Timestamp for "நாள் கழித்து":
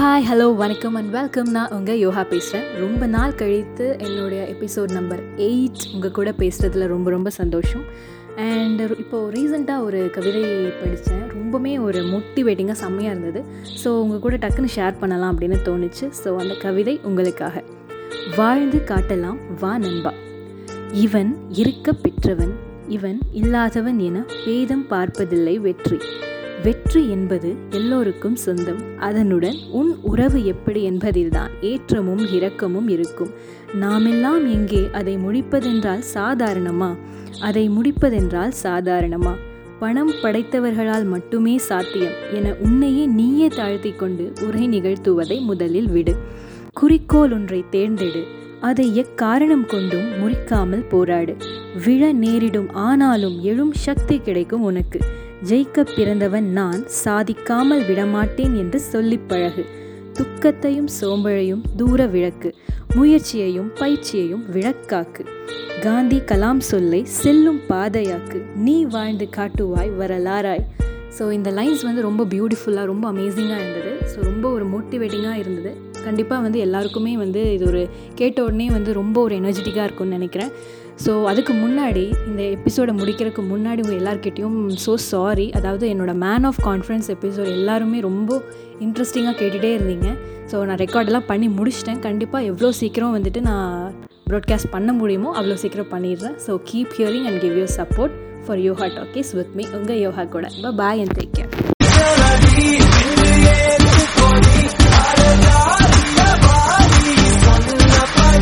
3.06-3.96